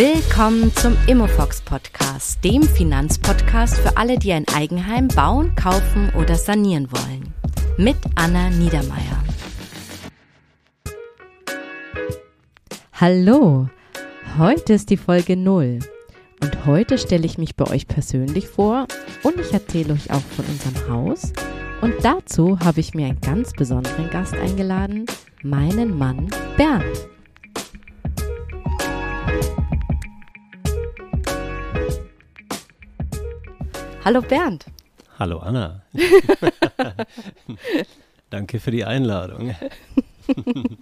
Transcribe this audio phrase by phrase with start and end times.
[0.00, 6.90] Willkommen zum Immofox Podcast, dem Finanzpodcast für alle, die ein Eigenheim bauen, kaufen oder sanieren
[6.90, 7.34] wollen.
[7.76, 9.22] Mit Anna Niedermeier.
[12.94, 13.68] Hallo,
[14.38, 15.80] heute ist die Folge 0
[16.42, 18.86] und heute stelle ich mich bei euch persönlich vor
[19.22, 21.30] und ich erzähle euch auch von unserem Haus
[21.82, 25.04] und dazu habe ich mir einen ganz besonderen Gast eingeladen,
[25.42, 26.86] meinen Mann Bernd.
[34.02, 34.64] Hallo Bernd.
[35.18, 35.82] Hallo Anna.
[38.30, 39.54] Danke für die Einladung.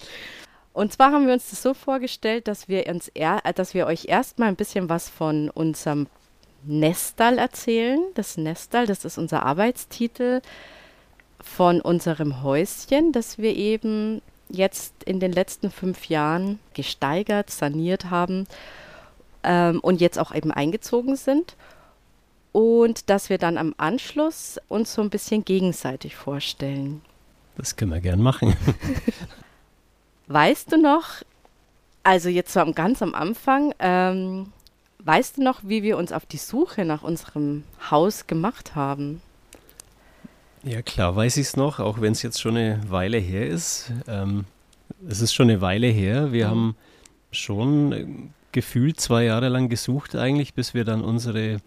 [0.72, 3.88] Und zwar haben wir uns das so vorgestellt, dass wir uns er, äh, dass wir
[3.88, 6.06] euch erstmal ein bisschen was von unserem
[6.62, 8.00] Nestal erzählen.
[8.14, 10.40] Das Nestal, das ist unser Arbeitstitel
[11.40, 18.46] von unserem Häuschen, das wir eben jetzt in den letzten fünf Jahren gesteigert, saniert haben
[19.42, 21.56] ähm, und jetzt auch eben eingezogen sind
[22.58, 27.02] und dass wir dann am Anschluss uns so ein bisschen gegenseitig vorstellen.
[27.56, 28.56] Das können wir gern machen.
[30.26, 31.22] weißt du noch,
[32.02, 34.52] also jetzt so am, ganz am Anfang, ähm,
[35.04, 39.22] weißt du noch, wie wir uns auf die Suche nach unserem Haus gemacht haben?
[40.64, 43.92] Ja, klar weiß ich es noch, auch wenn es jetzt schon eine Weile her ist.
[44.08, 44.46] Ähm,
[45.08, 46.32] es ist schon eine Weile her.
[46.32, 46.50] Wir mhm.
[46.50, 46.76] haben
[47.30, 48.06] schon äh,
[48.50, 51.60] gefühlt zwei Jahre lang gesucht eigentlich, bis wir dann unsere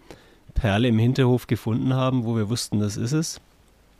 [0.54, 3.40] Perle im Hinterhof gefunden haben, wo wir wussten, das ist es.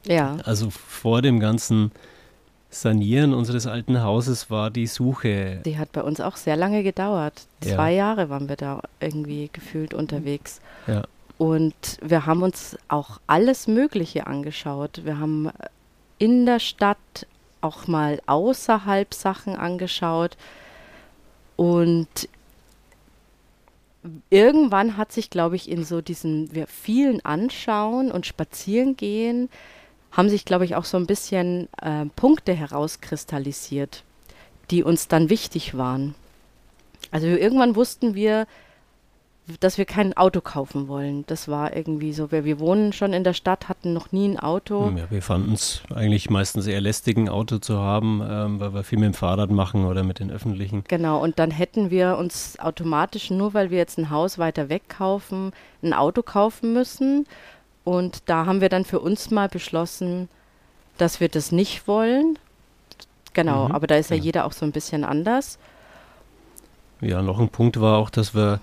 [0.06, 0.36] Ja.
[0.45, 1.92] Also vor dem ganzen
[2.70, 5.61] Sanieren unseres alten Hauses war die Suche.
[5.64, 7.47] Die hat bei uns auch sehr lange gedauert.
[7.61, 7.98] Zwei ja.
[7.98, 10.61] Jahre waren wir da irgendwie gefühlt unterwegs.
[10.86, 11.03] Ja.
[11.36, 15.03] Und wir haben uns auch alles Mögliche angeschaut.
[15.05, 15.50] Wir haben
[16.19, 17.27] in der Stadt
[17.61, 20.36] auch mal außerhalb Sachen angeschaut.
[21.56, 22.28] Und
[24.31, 29.48] irgendwann hat sich, glaube ich, in so diesen vielen Anschauen und Spazierengehen,
[30.11, 34.05] haben sich, glaube ich, auch so ein bisschen äh, Punkte herauskristallisiert,
[34.70, 36.14] die uns dann wichtig waren.
[37.11, 38.46] Also irgendwann wussten wir,
[39.61, 41.25] dass wir kein Auto kaufen wollen.
[41.27, 42.30] Das war irgendwie so.
[42.30, 44.92] Wir, wir wohnen schon in der Stadt, hatten noch nie ein Auto.
[44.97, 48.85] Ja, wir fanden es eigentlich meistens eher lästig, ein Auto zu haben, ähm, weil wir
[48.85, 50.85] viel mit dem Fahrrad machen oder mit den öffentlichen.
[50.86, 54.89] Genau, und dann hätten wir uns automatisch, nur weil wir jetzt ein Haus weiter weg
[54.89, 57.27] kaufen, ein Auto kaufen müssen.
[57.85, 60.29] Und da haben wir dann für uns mal beschlossen,
[60.98, 62.39] dass wir das nicht wollen.
[63.33, 63.73] Genau, mhm.
[63.73, 65.59] aber da ist ja, ja jeder auch so ein bisschen anders.
[67.01, 68.61] Ja, noch ein Punkt war auch, dass wir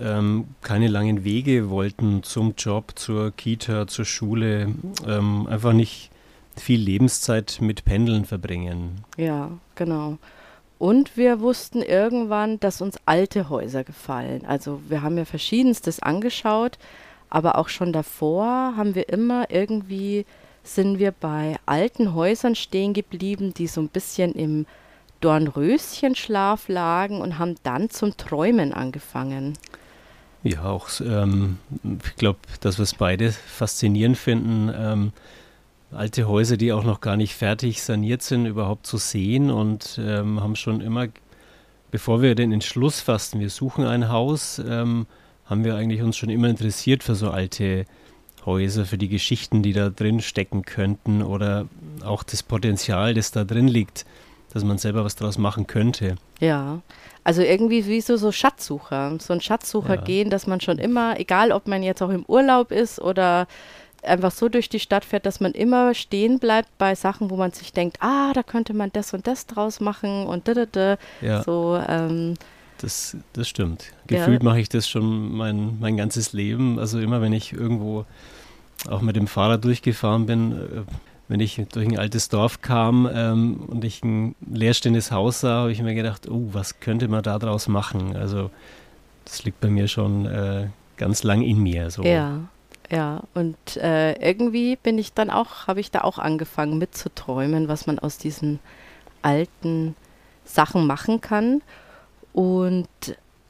[0.00, 4.74] ähm, keine langen Wege wollten zum Job, zur Kita, zur Schule,
[5.06, 6.10] ähm, einfach nicht
[6.56, 9.04] viel Lebenszeit mit Pendeln verbringen.
[9.16, 10.18] Ja, genau.
[10.78, 14.46] Und wir wussten irgendwann, dass uns alte Häuser gefallen.
[14.46, 16.78] Also wir haben ja verschiedenstes angeschaut,
[17.28, 20.24] aber auch schon davor haben wir immer irgendwie,
[20.62, 24.66] sind wir bei alten Häusern stehen geblieben, die so ein bisschen im
[25.20, 29.58] Dornröschenschlaf lagen und haben dann zum Träumen angefangen.
[30.42, 35.12] Ja, auch, ähm, ich glaube, dass wir es beide faszinierend finden, ähm,
[35.92, 40.40] alte Häuser, die auch noch gar nicht fertig saniert sind, überhaupt zu sehen und ähm,
[40.40, 41.08] haben schon immer,
[41.90, 45.06] bevor wir den Entschluss fassten, wir suchen ein Haus, ähm,
[45.44, 47.84] haben wir eigentlich uns schon immer interessiert für so alte
[48.46, 51.66] Häuser, für die Geschichten, die da drin stecken könnten oder
[52.02, 54.06] auch das Potenzial, das da drin liegt,
[54.52, 56.16] dass man selber was draus machen könnte.
[56.40, 56.80] Ja,
[57.24, 60.00] also irgendwie wie so, so Schatzsucher, so ein Schatzsucher ja.
[60.00, 63.46] gehen, dass man schon immer, egal ob man jetzt auch im Urlaub ist oder
[64.02, 67.52] einfach so durch die Stadt fährt, dass man immer stehen bleibt bei Sachen, wo man
[67.52, 70.96] sich denkt, ah, da könnte man das und das draus machen und da, da, da.
[71.20, 71.42] Ja.
[71.42, 72.34] So, ähm,
[72.78, 73.92] das, das stimmt.
[74.06, 74.48] Gefühlt ja.
[74.48, 76.78] mache ich das schon mein, mein ganzes Leben.
[76.78, 78.06] Also immer, wenn ich irgendwo
[78.88, 80.82] auch mit dem Fahrrad durchgefahren bin, äh,
[81.30, 85.70] wenn ich durch ein altes Dorf kam ähm, und ich ein leerstehendes Haus sah, habe
[85.70, 88.16] ich mir gedacht, oh, was könnte man da draus machen?
[88.16, 88.50] Also
[89.24, 90.66] das liegt bei mir schon äh,
[90.96, 91.88] ganz lang in mir.
[91.92, 92.02] So.
[92.02, 92.40] Ja,
[92.90, 93.22] ja.
[93.32, 98.00] Und äh, irgendwie bin ich dann auch, habe ich da auch angefangen mitzuträumen, was man
[98.00, 98.58] aus diesen
[99.22, 99.94] alten
[100.44, 101.62] Sachen machen kann.
[102.32, 102.88] Und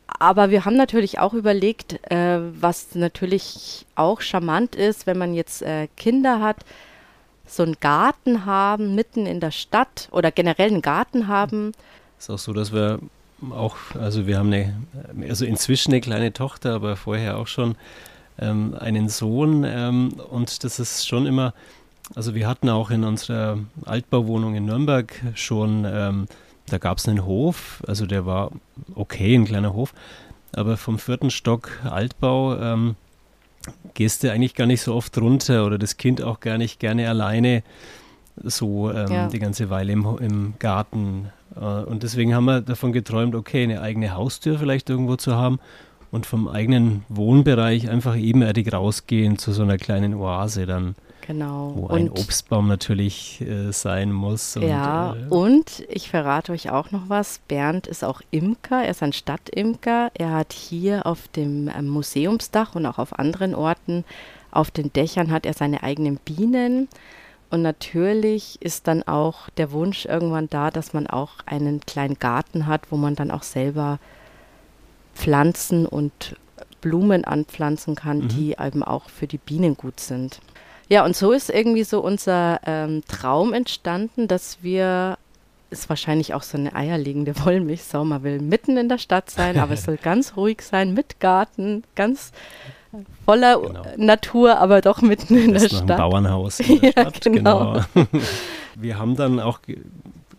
[0.06, 5.62] aber wir haben natürlich auch überlegt, äh, was natürlich auch charmant ist, wenn man jetzt
[5.62, 6.58] äh, Kinder hat,
[7.50, 11.72] so einen Garten haben, mitten in der Stadt oder generell einen Garten haben.
[12.18, 13.00] Ist auch so, dass wir
[13.50, 14.74] auch, also wir haben eine,
[15.28, 17.76] also inzwischen eine kleine Tochter, aber vorher auch schon
[18.38, 21.54] ähm, einen Sohn ähm, und das ist schon immer,
[22.14, 26.26] also wir hatten auch in unserer Altbauwohnung in Nürnberg schon, ähm,
[26.66, 28.50] da gab es einen Hof, also der war
[28.94, 29.94] okay, ein kleiner Hof,
[30.52, 32.96] aber vom vierten Stock Altbau ähm,
[33.94, 37.08] gehst du eigentlich gar nicht so oft runter oder das Kind auch gar nicht gerne
[37.08, 37.62] alleine
[38.42, 39.28] so ähm, ja.
[39.28, 41.30] die ganze Weile im, im Garten.
[41.56, 45.58] Äh, und deswegen haben wir davon geträumt, okay, eine eigene Haustür vielleicht irgendwo zu haben
[46.10, 50.94] und vom eigenen Wohnbereich einfach ebenerdig rausgehen zu so einer kleinen Oase dann.
[51.30, 51.74] Genau.
[51.76, 54.56] Wo ein Obstbaum natürlich äh, sein muss.
[54.56, 57.38] Und, ja, äh, und ich verrate euch auch noch was.
[57.46, 60.10] Bernd ist auch Imker, er ist ein Stadtimker.
[60.14, 64.04] Er hat hier auf dem äh, Museumsdach und auch auf anderen Orten
[64.50, 66.88] auf den Dächern hat er seine eigenen Bienen.
[67.48, 72.66] Und natürlich ist dann auch der Wunsch irgendwann da, dass man auch einen kleinen Garten
[72.66, 74.00] hat, wo man dann auch selber
[75.14, 76.34] Pflanzen und
[76.80, 78.28] Blumen anpflanzen kann, mhm.
[78.28, 80.40] die eben auch für die Bienen gut sind.
[80.90, 85.18] Ja, und so ist irgendwie so unser ähm, Traum entstanden, dass wir,
[85.70, 89.74] ist wahrscheinlich auch so eine eierlegende Wollmilchsau, man will mitten in der Stadt sein, aber
[89.74, 92.32] es soll ganz ruhig sein, mit Garten, ganz
[93.24, 93.82] voller genau.
[93.96, 95.92] Natur, aber doch mitten in der Stadt.
[95.92, 97.82] Ein Bauernhaus in der ja, Stadt, genau.
[97.94, 98.06] genau.
[98.74, 99.60] Wir haben dann auch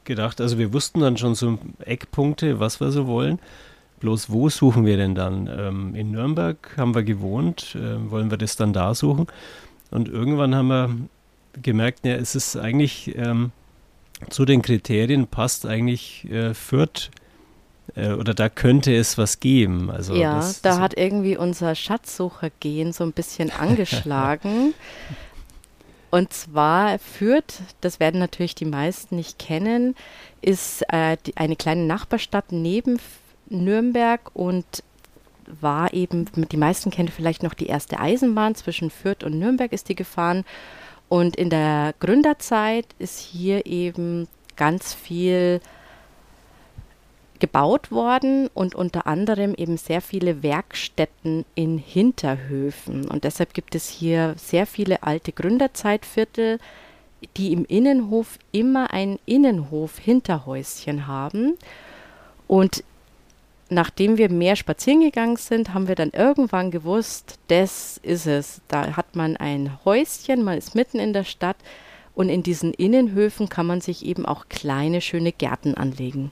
[0.03, 3.39] gedacht, also wir wussten dann schon so Eckpunkte, was wir so wollen.
[3.99, 5.47] Bloß wo suchen wir denn dann?
[5.47, 9.27] Ähm, in Nürnberg haben wir gewohnt, äh, wollen wir das dann da suchen?
[9.91, 10.89] Und irgendwann haben wir
[11.61, 13.51] gemerkt, ja, es ist eigentlich ähm,
[14.29, 17.11] zu den Kriterien passt eigentlich äh, Fürth
[17.95, 19.89] äh, oder da könnte es was geben.
[19.91, 24.73] Also ja, das, da hat irgendwie unser Schatzsuchergehen so ein bisschen angeschlagen.
[26.09, 29.95] Und zwar führt, das werden natürlich die meisten nicht kennen,
[30.41, 32.99] ist äh, die, eine kleine Nachbarstadt neben
[33.49, 34.83] Nürnberg und
[35.45, 39.89] war eben, die meisten kennen vielleicht noch die erste Eisenbahn zwischen Fürth und Nürnberg ist
[39.89, 40.45] die gefahren.
[41.09, 45.59] Und in der Gründerzeit ist hier eben ganz viel
[47.41, 53.09] gebaut worden und unter anderem eben sehr viele Werkstätten in Hinterhöfen.
[53.09, 56.59] Und deshalb gibt es hier sehr viele alte Gründerzeitviertel,
[57.37, 61.57] die im Innenhof immer ein Innenhof-Hinterhäuschen haben.
[62.47, 62.83] Und
[63.71, 68.61] nachdem wir mehr spazieren gegangen sind, haben wir dann irgendwann gewusst, das ist es.
[68.67, 71.57] Da hat man ein Häuschen, man ist mitten in der Stadt
[72.13, 76.31] und in diesen Innenhöfen kann man sich eben auch kleine, schöne Gärten anlegen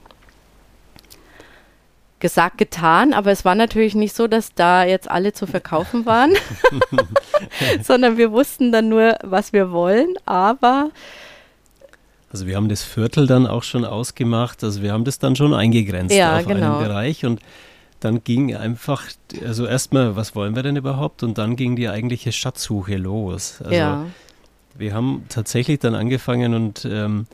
[2.20, 6.34] gesagt, getan, aber es war natürlich nicht so, dass da jetzt alle zu verkaufen waren,
[7.82, 10.90] sondern wir wussten dann nur, was wir wollen, aber
[12.32, 15.52] also wir haben das Viertel dann auch schon ausgemacht, also wir haben das dann schon
[15.52, 16.78] eingegrenzt ja, auf genau.
[16.78, 17.40] einen Bereich und
[18.00, 19.04] dann ging einfach,
[19.46, 21.22] also erstmal, was wollen wir denn überhaupt?
[21.22, 23.60] Und dann ging die eigentliche Schatzsuche los.
[23.60, 24.06] Also ja.
[24.74, 27.26] wir haben tatsächlich dann angefangen und ähm,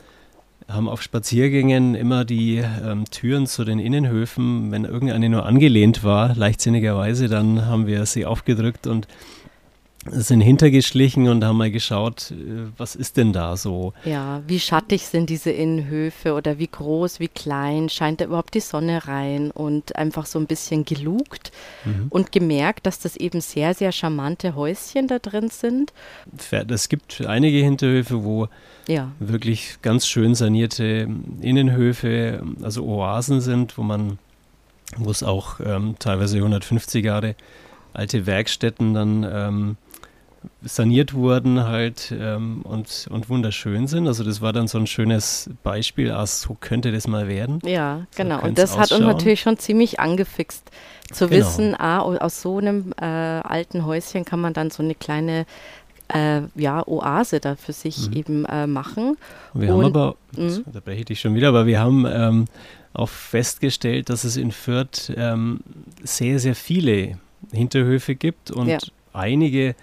[0.69, 6.35] haben auf Spaziergängen immer die ähm, Türen zu den Innenhöfen, wenn irgendeine nur angelehnt war,
[6.35, 9.07] leichtsinnigerweise, dann haben wir sie aufgedrückt und
[10.11, 13.93] sind hintergeschlichen und haben mal geschaut, äh, was ist denn da so?
[14.05, 18.61] Ja, wie schattig sind diese Innenhöfe oder wie groß, wie klein, scheint da überhaupt die
[18.61, 21.53] Sonne rein und einfach so ein bisschen gelugt
[21.85, 22.07] mhm.
[22.11, 25.93] und gemerkt, dass das eben sehr, sehr charmante Häuschen da drin sind.
[26.51, 28.49] Es gibt einige Hinterhöfe, wo
[28.89, 29.13] ja.
[29.19, 31.09] wirklich ganz schön sanierte
[31.41, 34.19] Innenhöfe, also Oasen sind, wo man,
[34.97, 37.35] wo es auch ähm, teilweise 150 Jahre
[37.97, 39.77] alte Werkstätten dann ähm,
[40.63, 44.07] saniert wurden halt ähm, und, und wunderschön sind.
[44.07, 47.61] Also das war dann so ein schönes Beispiel, ah, so könnte das mal werden.
[47.65, 48.41] Ja, genau.
[48.41, 48.83] So und das ausschauen.
[48.83, 50.71] hat uns natürlich schon ziemlich angefixt,
[51.13, 51.41] zu genau.
[51.41, 55.47] wissen, ah, aus so einem äh, alten Häuschen kann man dann so eine kleine
[56.09, 58.17] äh, ja, Oase da für sich mhm.
[58.17, 59.17] eben äh, machen.
[59.55, 60.65] Wir und, haben aber, mhm.
[60.73, 62.45] da breche ich dich schon wieder, aber wir haben ähm,
[62.93, 65.61] auch festgestellt, dass es in Fürth ähm,
[66.03, 67.19] sehr, sehr viele
[67.53, 68.79] Hinterhöfe gibt und ja.
[69.13, 69.75] einige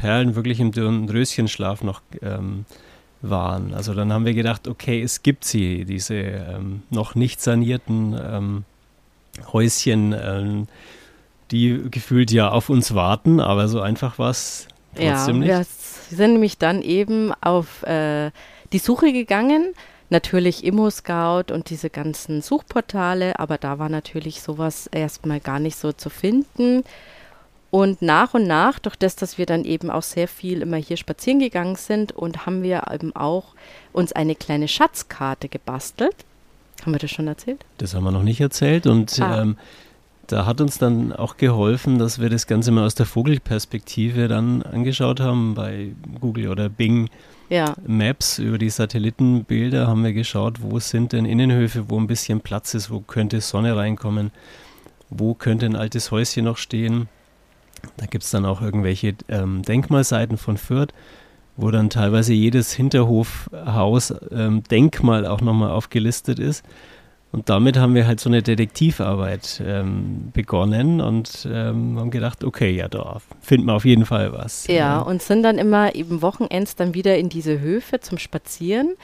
[0.00, 0.70] Perlen wirklich im
[1.08, 2.64] Röschenschlaf noch ähm,
[3.20, 3.74] waren.
[3.74, 8.64] Also dann haben wir gedacht, okay, es gibt sie, diese ähm, noch nicht sanierten ähm,
[9.52, 10.68] Häuschen, ähm,
[11.50, 15.68] die gefühlt ja auf uns warten, aber so einfach war es trotzdem ja, nicht.
[16.10, 18.30] Wir sind nämlich dann eben auf äh,
[18.72, 19.74] die Suche gegangen.
[20.12, 25.92] Natürlich Immo-Scout und diese ganzen Suchportale, aber da war natürlich sowas erstmal gar nicht so
[25.92, 26.82] zu finden.
[27.70, 30.96] Und nach und nach, durch das, dass wir dann eben auch sehr viel immer hier
[30.96, 33.54] spazieren gegangen sind und haben wir eben auch
[33.92, 36.16] uns eine kleine Schatzkarte gebastelt.
[36.82, 37.64] Haben wir das schon erzählt?
[37.78, 39.42] Das haben wir noch nicht erzählt und ah.
[39.42, 39.56] ähm,
[40.26, 44.62] da hat uns dann auch geholfen, dass wir das Ganze mal aus der Vogelperspektive dann
[44.62, 47.08] angeschaut haben bei Google oder Bing.
[47.48, 47.74] Ja.
[47.84, 52.74] Maps über die Satellitenbilder haben wir geschaut, wo sind denn Innenhöfe, wo ein bisschen Platz
[52.74, 54.30] ist, wo könnte Sonne reinkommen.
[55.08, 57.08] wo könnte ein altes Häuschen noch stehen.
[57.96, 60.92] Da gibt es dann auch irgendwelche ähm, Denkmalseiten von Fürth,
[61.56, 66.64] wo dann teilweise jedes Hinterhofhaus ähm, Denkmal auch nochmal aufgelistet ist.
[67.32, 72.70] Und damit haben wir halt so eine Detektivarbeit ähm, begonnen und ähm, haben gedacht, okay,
[72.72, 74.66] ja, da finden wir auf jeden Fall was.
[74.66, 78.94] Ja, und sind dann immer eben Wochenends dann wieder in diese Höfe zum Spazieren.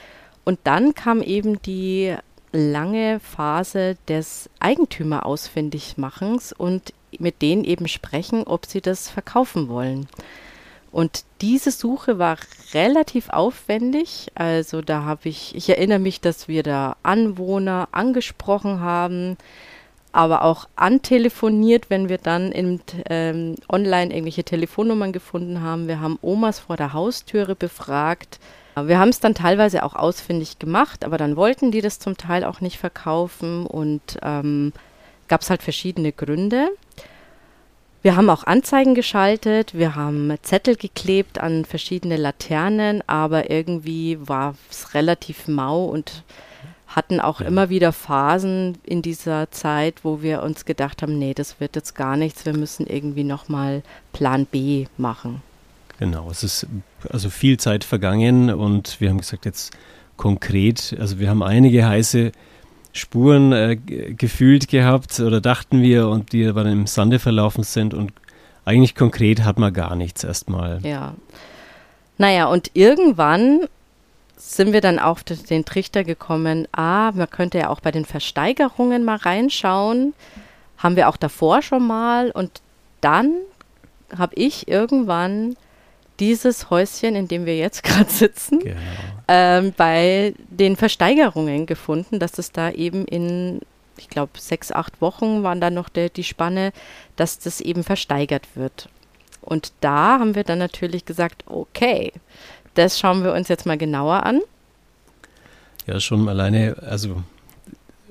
[0.43, 2.15] Und dann kam eben die
[2.51, 10.07] lange Phase des Eigentümerausfindigmachens und mit denen eben sprechen, ob sie das verkaufen wollen.
[10.91, 12.37] Und diese Suche war
[12.73, 14.27] relativ aufwendig.
[14.35, 19.37] Also da habe ich, ich erinnere mich, dass wir da Anwohner angesprochen haben,
[20.11, 25.87] aber auch antelefoniert, wenn wir dann in, ähm, online irgendwelche Telefonnummern gefunden haben.
[25.87, 28.39] Wir haben Omas vor der Haustüre befragt.
[28.85, 32.43] Wir haben es dann teilweise auch ausfindig gemacht, aber dann wollten die das zum Teil
[32.43, 34.73] auch nicht verkaufen und ähm,
[35.27, 36.69] gab es halt verschiedene Gründe.
[38.03, 44.55] Wir haben auch Anzeigen geschaltet, wir haben Zettel geklebt an verschiedene Laternen, aber irgendwie war
[44.69, 46.23] es relativ mau und
[46.87, 47.47] hatten auch ja.
[47.47, 51.95] immer wieder Phasen in dieser Zeit, wo wir uns gedacht haben, nee, das wird jetzt
[51.95, 55.41] gar nichts, wir müssen irgendwie nochmal Plan B machen.
[55.99, 56.67] Genau, es ist
[57.09, 59.75] also viel Zeit vergangen und wir haben gesagt, jetzt
[60.15, 62.31] konkret, also wir haben einige heiße
[62.93, 68.11] Spuren äh, gefühlt gehabt oder dachten wir und die dann im Sande verlaufen sind und
[68.65, 70.81] eigentlich konkret hat man gar nichts erstmal.
[70.83, 71.13] Ja.
[72.17, 73.61] Naja, und irgendwann
[74.35, 79.03] sind wir dann auf den Trichter gekommen, ah, man könnte ja auch bei den Versteigerungen
[79.03, 80.13] mal reinschauen.
[80.77, 82.61] Haben wir auch davor schon mal und
[83.01, 83.33] dann
[84.15, 85.55] habe ich irgendwann
[86.19, 88.75] dieses Häuschen, in dem wir jetzt gerade sitzen, genau.
[89.27, 93.61] ähm, bei den Versteigerungen gefunden, dass es da eben in,
[93.97, 96.71] ich glaube, sechs, acht Wochen waren da noch der, die Spanne,
[97.15, 98.89] dass das eben versteigert wird.
[99.41, 102.11] Und da haben wir dann natürlich gesagt, okay,
[102.73, 104.41] das schauen wir uns jetzt mal genauer an.
[105.85, 107.23] Ja, schon alleine, also,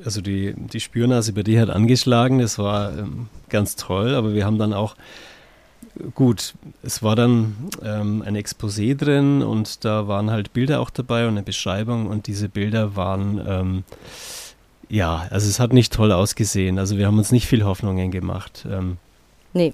[0.02, 4.46] also die, die Spürnase bei dir hat angeschlagen, das war ähm, ganz toll, aber wir
[4.46, 4.96] haben dann auch
[6.14, 11.24] gut, es war dann ähm, ein Exposé drin und da waren halt Bilder auch dabei
[11.26, 13.84] und eine Beschreibung und diese Bilder waren, ähm,
[14.88, 16.78] ja, also es hat nicht toll ausgesehen.
[16.78, 18.66] Also wir haben uns nicht viel Hoffnungen gemacht.
[18.70, 18.98] Ähm,
[19.52, 19.72] nee.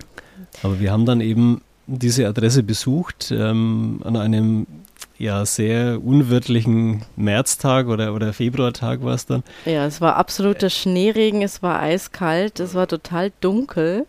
[0.62, 4.67] Aber wir haben dann eben diese Adresse besucht ähm, an einem
[5.19, 9.43] ja sehr unwirtlichen Märztag oder, oder Februartag war es dann.
[9.64, 14.07] Ja, es war absoluter Schneeregen, es war eiskalt, es war total dunkel.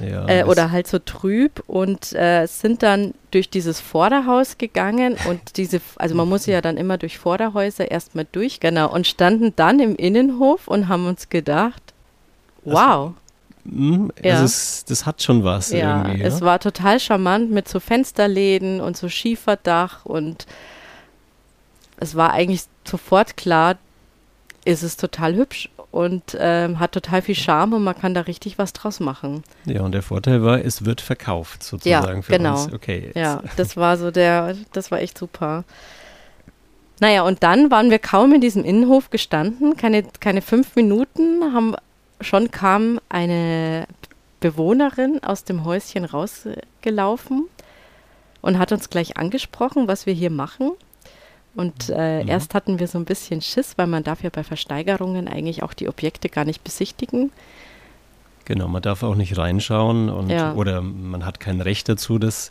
[0.00, 5.56] Ja, äh, oder halt so trüb und äh, sind dann durch dieses Vorderhaus gegangen und
[5.56, 9.80] diese, also man muss ja dann immer durch Vorderhäuser erstmal durch, genau, und standen dann
[9.80, 11.82] im Innenhof und haben uns gedacht,
[12.64, 12.74] wow.
[12.74, 13.14] Also,
[13.64, 14.42] mh, ja.
[14.42, 16.22] es, das hat schon was ja, irgendwie.
[16.22, 20.46] Ja, es war total charmant mit so Fensterläden und so Schieferdach und
[21.98, 23.76] es war eigentlich sofort klar,
[24.64, 28.58] ist es total hübsch und ähm, hat total viel Charme und man kann da richtig
[28.58, 29.42] was draus machen.
[29.64, 32.62] Ja, und der Vorteil war, es wird verkauft sozusagen ja, für genau.
[32.62, 32.72] uns.
[32.72, 33.06] Okay.
[33.06, 33.16] Jetzt.
[33.16, 35.64] Ja, das war so der, das war echt super.
[37.00, 41.74] Naja, und dann waren wir kaum in diesem Innenhof gestanden, keine, keine fünf Minuten, haben,
[42.20, 43.86] schon kam eine
[44.40, 47.46] Bewohnerin aus dem Häuschen rausgelaufen
[48.42, 50.72] und hat uns gleich angesprochen, was wir hier machen.
[51.54, 52.28] Und äh, mhm.
[52.28, 55.74] erst hatten wir so ein bisschen Schiss, weil man darf ja bei Versteigerungen eigentlich auch
[55.74, 57.32] die Objekte gar nicht besichtigen.
[58.44, 60.54] Genau, man darf auch nicht reinschauen und ja.
[60.54, 62.50] oder man hat kein Recht dazu, das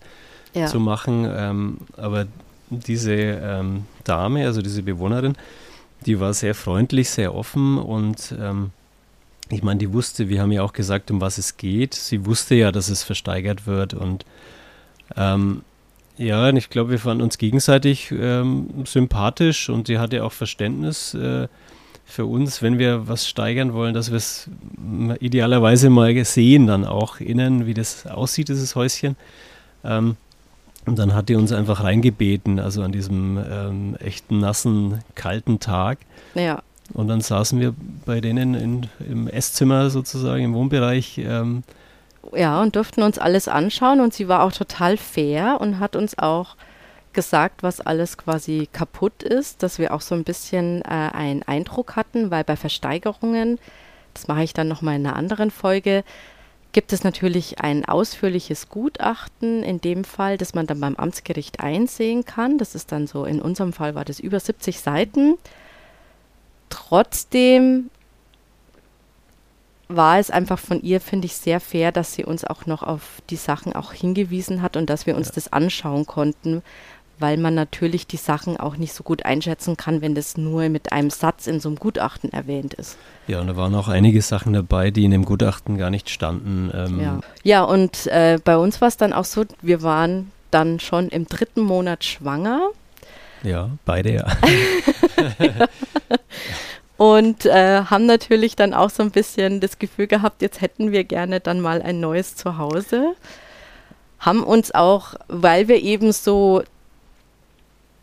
[0.53, 0.67] ja.
[0.67, 1.29] zu machen.
[1.29, 2.27] Ähm, aber
[2.69, 5.35] diese ähm, Dame, also diese Bewohnerin,
[6.05, 8.71] die war sehr freundlich, sehr offen und ähm,
[9.49, 11.95] ich meine, die wusste, wir haben ja auch gesagt, um was es geht.
[11.95, 14.23] Sie wusste ja, dass es versteigert wird und
[15.17, 15.63] ähm,
[16.19, 21.13] ja, und ich glaube, wir fanden uns gegenseitig ähm, sympathisch und sie hatte auch Verständnis
[21.13, 21.47] äh,
[22.03, 24.49] für uns, wenn wir was steigern wollen, dass wir es
[25.21, 29.15] idealerweise mal sehen, dann auch innen, wie das aussieht, dieses Häuschen.
[29.85, 30.17] Ähm,
[30.85, 35.99] und dann hat die uns einfach reingebeten, also an diesem ähm, echten nassen, kalten Tag.
[36.35, 36.63] Ja.
[36.93, 37.73] Und dann saßen wir
[38.05, 41.17] bei denen in, im Esszimmer sozusagen, im Wohnbereich.
[41.19, 41.63] Ähm,
[42.33, 46.17] ja, und durften uns alles anschauen und sie war auch total fair und hat uns
[46.17, 46.55] auch
[47.13, 51.95] gesagt, was alles quasi kaputt ist, dass wir auch so ein bisschen äh, einen Eindruck
[51.95, 53.59] hatten, weil bei Versteigerungen,
[54.13, 56.03] das mache ich dann nochmal in einer anderen Folge,
[56.71, 62.25] gibt es natürlich ein ausführliches Gutachten, in dem Fall, das man dann beim Amtsgericht einsehen
[62.25, 62.59] kann.
[62.59, 65.35] Das ist dann so, in unserem Fall war das über 70 Seiten.
[66.69, 67.89] Trotzdem
[69.89, 73.21] war es einfach von ihr, finde ich, sehr fair, dass sie uns auch noch auf
[73.31, 75.33] die Sachen auch hingewiesen hat und dass wir uns ja.
[75.35, 76.61] das anschauen konnten,
[77.17, 80.91] weil man natürlich die Sachen auch nicht so gut einschätzen kann, wenn das nur mit
[80.91, 82.97] einem Satz in so einem Gutachten erwähnt ist.
[83.27, 86.71] Ja, und da waren auch einige Sachen dabei, die in dem Gutachten gar nicht standen.
[86.73, 87.19] Ähm ja.
[87.43, 91.27] ja, und äh, bei uns war es dann auch so, wir waren dann schon im
[91.27, 92.69] dritten Monat schwanger.
[93.41, 94.27] Ja, beide ja.
[96.99, 101.05] Und äh, haben natürlich dann auch so ein bisschen das Gefühl gehabt, jetzt hätten wir
[101.05, 103.15] gerne dann mal ein neues Zuhause.
[104.19, 106.61] Haben uns auch, weil wir eben so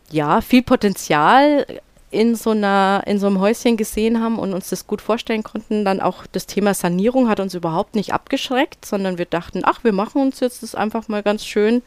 [0.09, 1.67] ja, viel Potenzial
[2.09, 5.85] in so einer, in so einem Häuschen gesehen haben und uns das gut vorstellen konnten,
[5.85, 9.93] dann auch das Thema Sanierung hat uns überhaupt nicht abgeschreckt, sondern wir dachten, ach, wir
[9.93, 11.83] machen uns jetzt das einfach mal ganz schön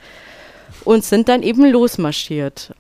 [0.85, 2.73] und sind dann eben losmarschiert.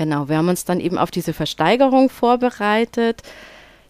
[0.00, 3.22] Genau, wir haben uns dann eben auf diese Versteigerung vorbereitet.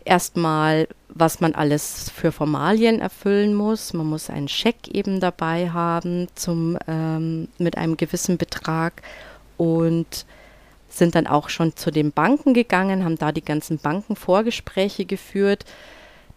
[0.05, 3.93] Erstmal, was man alles für Formalien erfüllen muss.
[3.93, 9.03] Man muss einen Scheck eben dabei haben zum, ähm, mit einem gewissen Betrag
[9.57, 10.27] und
[10.89, 15.65] sind dann auch schon zu den Banken gegangen, haben da die ganzen Bankenvorgespräche geführt,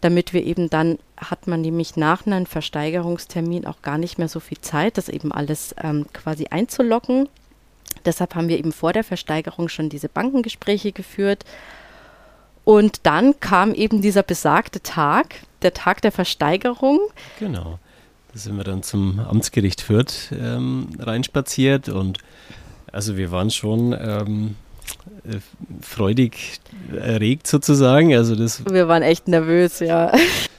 [0.01, 4.39] damit wir eben dann, hat man nämlich nach einem Versteigerungstermin auch gar nicht mehr so
[4.39, 7.27] viel Zeit, das eben alles ähm, quasi einzulocken.
[8.05, 11.43] Deshalb haben wir eben vor der Versteigerung schon diese Bankengespräche geführt.
[12.63, 16.99] Und dann kam eben dieser besagte Tag, der Tag der Versteigerung.
[17.39, 17.79] Genau.
[18.31, 22.17] Da sind wir dann zum Amtsgericht Fürth ähm, reinspaziert und
[22.91, 24.55] also wir waren schon ähm,
[25.23, 25.37] äh,
[25.81, 26.59] freudig
[26.95, 28.15] erregt sozusagen.
[28.15, 30.11] Also das wir waren echt nervös, ja.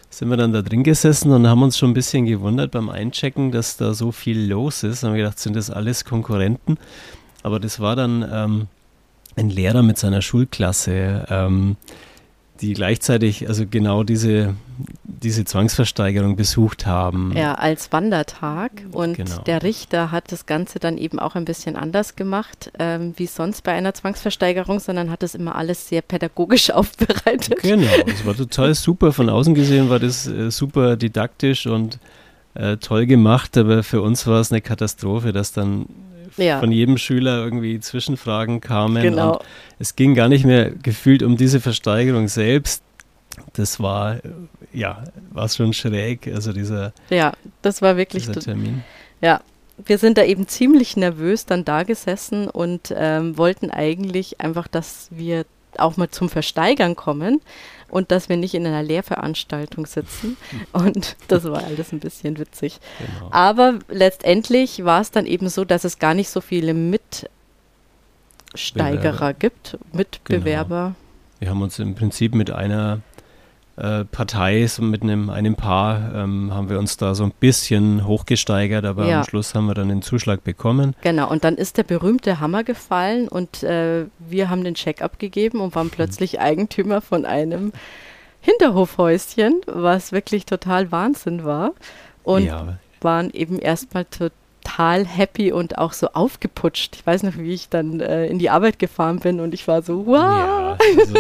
[0.08, 3.50] Sind wir dann da drin gesessen und haben uns schon ein bisschen gewundert beim Einchecken,
[3.50, 5.02] dass da so viel los ist.
[5.02, 6.78] Haben wir gedacht, sind das alles Konkurrenten?
[7.44, 8.66] Aber das war dann ähm,
[9.36, 11.26] ein Lehrer mit seiner Schulklasse.
[11.28, 11.76] Ähm,
[12.60, 14.54] die gleichzeitig also genau diese,
[15.02, 17.33] diese Zwangsversteigerung besucht haben.
[17.37, 18.70] Ja, als Wandertag.
[18.92, 19.38] Und genau.
[19.42, 23.64] der Richter hat das Ganze dann eben auch ein bisschen anders gemacht, ähm, wie sonst
[23.64, 27.61] bei einer Zwangsversteigerung, sondern hat das immer alles sehr pädagogisch aufbereitet.
[27.62, 29.12] Genau, es war total super.
[29.12, 31.98] Von außen gesehen war das äh, super didaktisch und
[32.54, 35.87] äh, toll gemacht, aber für uns war es eine Katastrophe, dass dann
[36.37, 36.61] ja.
[36.61, 39.03] von jedem Schüler irgendwie Zwischenfragen kamen.
[39.03, 39.40] Genau.
[39.79, 42.83] es ging gar nicht mehr gefühlt um diese Versteigerung selbst.
[43.55, 44.18] Das war,
[44.73, 48.85] ja, war schon schräg, also dieser Ja, das war wirklich dieser Termin.
[49.20, 49.40] Ja,
[49.85, 55.09] wir sind da eben ziemlich nervös dann da gesessen und ähm, wollten eigentlich einfach, dass
[55.11, 55.44] wir
[55.80, 57.40] auch mal zum Versteigern kommen
[57.88, 60.37] und dass wir nicht in einer Lehrveranstaltung sitzen.
[60.72, 62.80] Und das war alles ein bisschen witzig.
[62.98, 63.30] Genau.
[63.30, 67.28] Aber letztendlich war es dann eben so, dass es gar nicht so viele Mitsteigerer
[69.02, 69.34] Bewerber.
[69.34, 70.94] gibt, Mitbewerber.
[70.94, 70.96] Genau.
[71.40, 73.00] Wir haben uns im Prinzip mit einer
[73.76, 78.06] äh, Partei, so mit einem, einem Paar, ähm, haben wir uns da so ein bisschen
[78.06, 79.18] hochgesteigert, aber ja.
[79.18, 80.94] am Schluss haben wir dann den Zuschlag bekommen.
[81.02, 85.60] Genau, und dann ist der berühmte Hammer gefallen und äh, wir haben den Check abgegeben
[85.60, 87.72] und waren plötzlich Eigentümer von einem
[88.40, 91.72] Hinterhofhäuschen, was wirklich total Wahnsinn war.
[92.22, 92.78] Und ja.
[93.00, 94.30] waren eben erstmal total
[94.64, 96.96] total happy und auch so aufgeputscht.
[96.96, 99.83] Ich weiß noch, wie ich dann äh, in die Arbeit gefahren bin und ich war
[99.83, 100.16] so, wow.
[100.16, 101.14] Ja, also,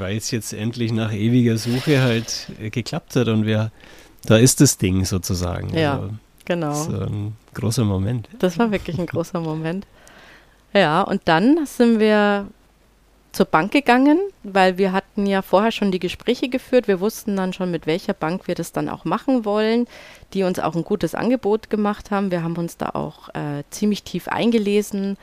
[0.00, 3.70] weil es jetzt endlich nach ewiger Suche halt äh, geklappt hat und wir,
[4.24, 5.76] da ist das Ding sozusagen.
[5.76, 6.10] Ja, also,
[6.44, 6.68] genau.
[6.68, 8.28] Das ist ein großer Moment.
[8.38, 9.86] Das war wirklich ein großer Moment.
[10.72, 12.48] Ja, und dann sind wir
[13.36, 16.88] zur Bank gegangen, weil wir hatten ja vorher schon die Gespräche geführt.
[16.88, 19.86] Wir wussten dann schon, mit welcher Bank wir das dann auch machen wollen,
[20.32, 22.30] die uns auch ein gutes Angebot gemacht haben.
[22.30, 25.18] Wir haben uns da auch äh, ziemlich tief eingelesen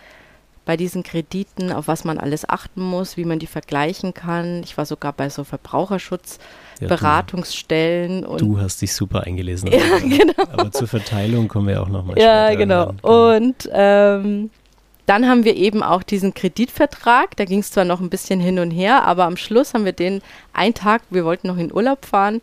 [0.63, 4.61] bei diesen Krediten, auf was man alles achten muss, wie man die vergleichen kann.
[4.63, 8.21] Ich war sogar bei so Verbraucherschutzberatungsstellen.
[8.21, 9.71] Ja, du, du, hast dich super eingelesen.
[9.73, 10.33] Ja, aber, genau.
[10.51, 12.93] aber zur Verteilung kommen wir auch nochmal Ja, genau.
[12.93, 13.35] genau.
[13.35, 14.51] Und ähm,
[15.05, 17.35] dann haben wir eben auch diesen Kreditvertrag.
[17.35, 19.91] Da ging es zwar noch ein bisschen hin und her, aber am Schluss haben wir
[19.93, 20.21] den
[20.53, 22.41] einen Tag, wir wollten noch in Urlaub fahren,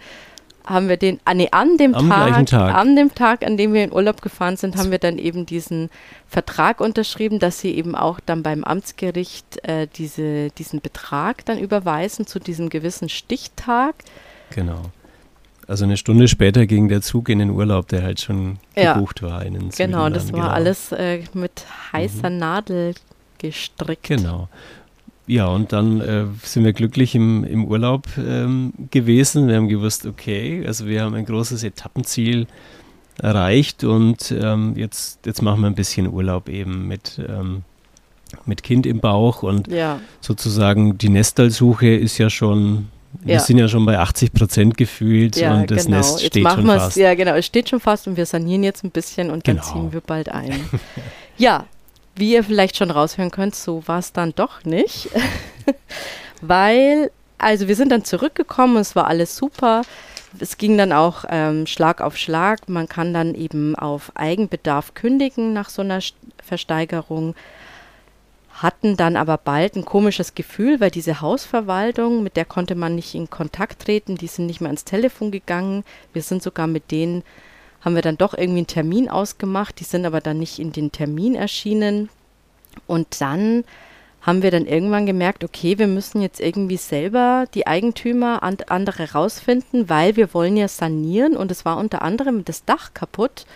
[0.67, 3.73] haben wir den, ah, nee, an dem am Tag, Tag, an dem Tag, an dem
[3.73, 5.91] wir in Urlaub gefahren sind, haben wir dann eben diesen
[6.29, 12.27] Vertrag unterschrieben, dass sie eben auch dann beim Amtsgericht äh, diese, diesen Betrag dann überweisen
[12.27, 13.95] zu diesem gewissen Stichtag.
[14.55, 14.83] Genau.
[15.71, 18.95] Also eine Stunde später ging der Zug in den Urlaub, der halt schon ja.
[18.95, 19.47] gebucht war.
[19.47, 20.53] In den genau, das war genau.
[20.53, 22.39] alles äh, mit heißer mhm.
[22.39, 22.95] Nadel
[23.39, 24.03] gestrickt.
[24.03, 24.49] Genau.
[25.29, 29.47] Ja, und dann äh, sind wir glücklich im, im Urlaub ähm, gewesen.
[29.47, 32.49] Wir haben gewusst, okay, also wir haben ein großes Etappenziel
[33.23, 37.63] erreicht und ähm, jetzt, jetzt machen wir ein bisschen Urlaub eben mit, ähm,
[38.45, 40.01] mit Kind im Bauch und ja.
[40.21, 42.89] sozusagen die Nestalsuche ist ja schon
[43.23, 43.41] wir Ja.
[43.41, 45.97] sind ja schon bei 80 Prozent gefühlt Ja, und das genau.
[45.99, 46.97] Nest jetzt steht machen schon fast.
[46.97, 47.35] Ja, genau.
[47.35, 49.67] Es steht schon fast und wir sanieren jetzt ein bisschen und dann Genau.
[49.73, 50.69] ziehen wir bald ein.
[51.37, 51.67] ja,
[52.17, 55.09] wie ihr vielleicht schon raushören könnt, so war es dann doch nicht.
[56.41, 59.83] Weil, also wir sind dann zurückgekommen es war alles super.
[60.39, 62.69] Es ging dann auch ähm, Schlag auf Schlag.
[62.69, 67.35] Man kann dann eben auf Eigenbedarf kündigen nach so einer St- Versteigerung.
[68.61, 73.15] Hatten dann aber bald ein komisches Gefühl, weil diese Hausverwaltung, mit der konnte man nicht
[73.15, 75.83] in Kontakt treten, die sind nicht mehr ans Telefon gegangen.
[76.13, 77.23] Wir sind sogar mit denen,
[77.81, 80.93] haben wir dann doch irgendwie einen Termin ausgemacht, die sind aber dann nicht in den
[80.93, 82.11] Termin erschienen.
[82.87, 83.65] Und dann
[84.21, 89.13] haben wir dann irgendwann gemerkt, okay, wir müssen jetzt irgendwie selber die Eigentümer and andere
[89.13, 93.47] rausfinden, weil wir wollen ja sanieren und es war unter anderem das Dach kaputt.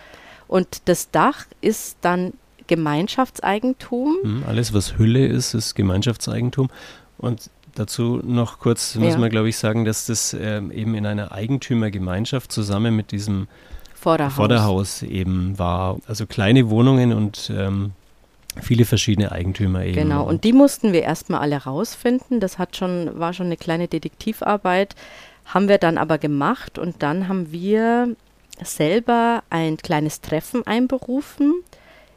[0.49, 2.33] Und das Dach ist dann
[2.67, 4.17] Gemeinschaftseigentum.
[4.23, 6.71] Hm, Alles, was Hülle ist, ist Gemeinschaftseigentum.
[7.19, 9.19] Und dazu noch kurz muss Ja.
[9.19, 13.49] man, glaube ich, sagen, dass das ähm, eben in einer Eigentümergemeinschaft zusammen mit diesem
[13.95, 14.35] Vorderhaus.
[14.35, 15.99] Vorderhaus eben war.
[16.07, 17.93] Also kleine Wohnungen und ähm,
[18.61, 19.95] viele verschiedene Eigentümer eben.
[19.95, 22.39] Genau, und die mussten wir erstmal alle rausfinden.
[22.41, 24.95] Das hat schon, war schon eine kleine Detektivarbeit,
[25.47, 28.15] haben wir dann aber gemacht und dann haben wir
[28.63, 31.55] selber ein kleines Treffen einberufen,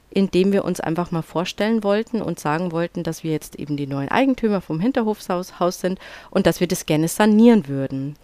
[0.10, 3.78] in dem wir uns einfach mal vorstellen wollten und sagen wollten, dass wir jetzt eben
[3.78, 6.00] die neuen Eigentümer vom Hinterhofshaus Haus sind
[6.32, 8.16] und dass wir das gerne sanieren würden.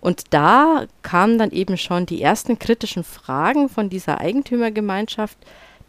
[0.00, 5.38] Und da kamen dann eben schon die ersten kritischen Fragen von dieser Eigentümergemeinschaft,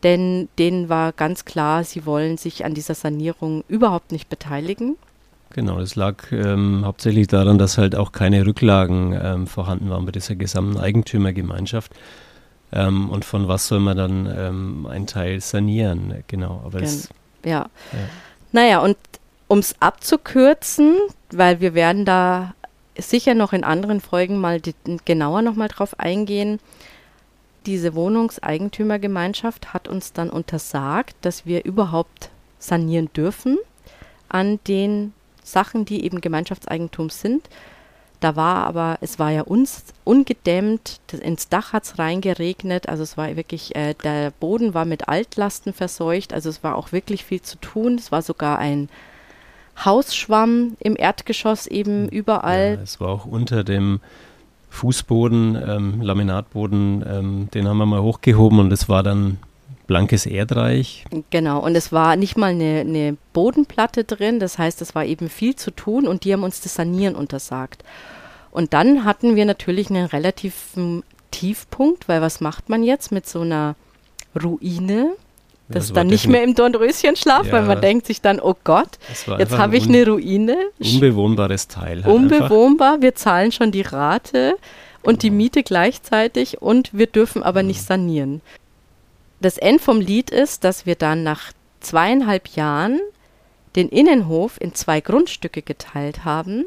[0.03, 4.97] denn denen war ganz klar, sie wollen sich an dieser Sanierung überhaupt nicht beteiligen.
[5.51, 10.11] Genau, das lag ähm, hauptsächlich daran, dass halt auch keine Rücklagen ähm, vorhanden waren bei
[10.11, 11.91] dieser gesamten Eigentümergemeinschaft.
[12.71, 16.23] Ähm, und von was soll man dann ähm, einen Teil sanieren?
[16.27, 17.09] Genau, aber es,
[17.43, 17.51] Ja.
[17.51, 17.69] Ja.
[18.51, 18.97] Naja, und
[19.47, 20.97] um es abzukürzen,
[21.31, 22.53] weil wir werden da
[22.97, 26.59] sicher noch in anderen Folgen mal die, genauer nochmal drauf eingehen,
[27.65, 33.57] diese Wohnungseigentümergemeinschaft hat uns dann untersagt, dass wir überhaupt sanieren dürfen
[34.29, 37.49] an den Sachen, die eben Gemeinschaftseigentum sind.
[38.19, 43.01] Da war aber, es war ja uns ungedämmt, das, ins Dach hat es reingeregnet, also
[43.01, 47.23] es war wirklich, äh, der Boden war mit Altlasten verseucht, also es war auch wirklich
[47.23, 47.95] viel zu tun.
[47.95, 48.89] Es war sogar ein
[49.83, 52.75] Hausschwamm im Erdgeschoss eben überall.
[52.75, 54.01] ja, es war auch unter dem
[54.69, 59.37] Fußboden, ähm, Laminatboden, ähm, den haben wir mal hochgehoben und es war dann
[59.89, 61.03] blankes Erdreich.
[61.31, 65.29] Genau, und es war nicht mal eine, eine Bodenplatte drin, das heißt, es war eben
[65.29, 67.83] viel zu tun und die haben uns das Sanieren untersagt.
[68.51, 73.41] Und dann hatten wir natürlich einen relativen Tiefpunkt, weil was macht man jetzt mit so
[73.41, 73.75] einer
[74.41, 75.13] Ruine?
[75.69, 77.67] Das war dann nicht mehr im Dornröschenschlaf, weil Ja.
[77.67, 82.03] man denkt sich dann, oh Gott, jetzt einfach habe ich eine Ruine, unbewohnbares Teil.
[82.03, 82.13] Halt einfach.
[82.13, 84.55] unbewohnbar, wir zahlen schon die Rate
[85.01, 88.41] und die Miete gleichzeitig und wir dürfen aber nicht sanieren.
[89.41, 92.99] Das End vom Lied ist, dass wir dann nach zweieinhalb Jahren
[93.75, 96.65] den Innenhof in zwei Grundstücke geteilt haben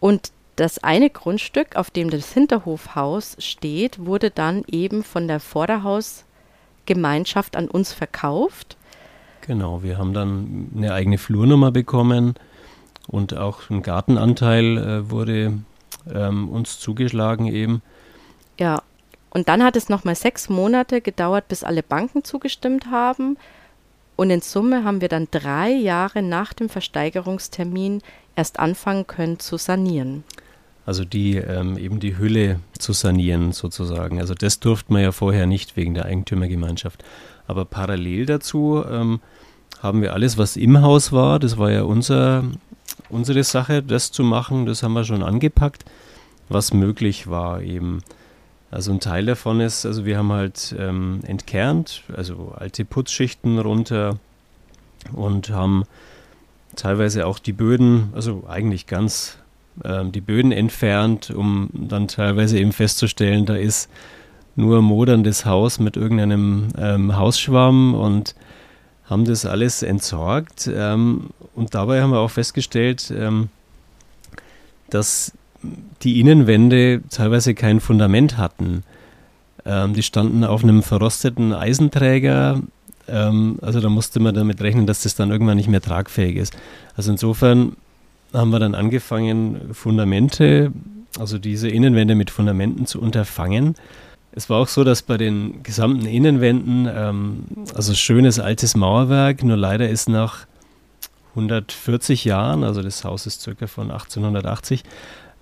[0.00, 7.56] und das eine Grundstück, auf dem das Hinterhofhaus steht, wurde dann eben von der Vorderhausgemeinschaft
[7.56, 8.76] an uns verkauft.
[9.40, 12.36] Genau, wir haben dann eine eigene Flurnummer bekommen
[13.08, 15.58] und auch ein Gartenanteil äh, wurde
[16.12, 17.82] ähm, uns zugeschlagen eben.
[18.58, 18.82] Ja,
[19.34, 23.36] und dann hat es nochmal sechs Monate gedauert, bis alle Banken zugestimmt haben.
[24.16, 28.00] Und in Summe haben wir dann drei Jahre nach dem Versteigerungstermin
[28.36, 30.22] erst anfangen können zu sanieren.
[30.86, 34.20] Also die ähm, eben die Hülle zu sanieren sozusagen.
[34.20, 37.02] Also das durfte man ja vorher nicht wegen der Eigentümergemeinschaft.
[37.48, 39.20] Aber parallel dazu ähm,
[39.82, 42.44] haben wir alles, was im Haus war, das war ja unser,
[43.08, 45.84] unsere Sache, das zu machen, das haben wir schon angepackt,
[46.48, 48.00] was möglich war eben.
[48.74, 54.18] Also ein Teil davon ist, also wir haben halt ähm, entkernt, also alte Putzschichten runter
[55.12, 55.84] und haben
[56.74, 59.38] teilweise auch die Böden, also eigentlich ganz
[59.84, 63.88] ähm, die Böden entfernt, um dann teilweise eben festzustellen, da ist
[64.56, 68.34] nur moderndes Haus mit irgendeinem ähm, Hausschwamm und
[69.04, 70.68] haben das alles entsorgt.
[70.74, 73.50] Ähm, und dabei haben wir auch festgestellt, ähm,
[74.90, 75.30] dass
[76.02, 78.82] die Innenwände teilweise kein Fundament hatten.
[79.64, 82.60] Ähm, die standen auf einem verrosteten Eisenträger.
[83.08, 86.56] Ähm, also da musste man damit rechnen, dass das dann irgendwann nicht mehr tragfähig ist.
[86.96, 87.76] Also insofern
[88.32, 90.72] haben wir dann angefangen, Fundamente,
[91.18, 93.76] also diese Innenwände mit Fundamenten zu unterfangen.
[94.32, 99.56] Es war auch so, dass bei den gesamten Innenwänden, ähm, also schönes altes Mauerwerk, nur
[99.56, 100.46] leider ist nach
[101.30, 104.82] 140 Jahren, also das Haus ist circa von 1880,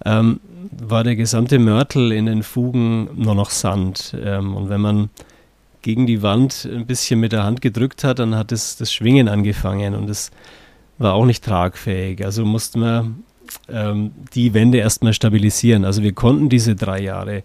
[0.05, 4.17] ähm, war der gesamte Mörtel in den Fugen nur noch Sand.
[4.23, 5.11] Ähm, und wenn man
[5.83, 9.29] gegen die Wand ein bisschen mit der Hand gedrückt hat, dann hat es das Schwingen
[9.29, 10.31] angefangen und es
[10.99, 12.25] war auch nicht tragfähig.
[12.25, 13.11] Also mussten wir
[13.69, 15.85] ähm, die Wände erstmal stabilisieren.
[15.85, 17.43] Also wir konnten diese drei Jahre